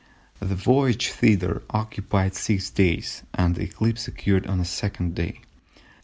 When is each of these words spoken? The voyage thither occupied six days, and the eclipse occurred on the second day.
The 0.39 0.55
voyage 0.55 1.09
thither 1.11 1.61
occupied 1.69 2.33
six 2.33 2.71
days, 2.71 3.21
and 3.35 3.53
the 3.53 3.61
eclipse 3.65 4.07
occurred 4.07 4.47
on 4.47 4.57
the 4.57 4.65
second 4.65 5.13
day. 5.13 5.41